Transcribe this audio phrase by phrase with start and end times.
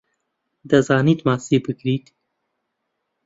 [0.69, 2.05] دەزانیت ماسی بگریت؟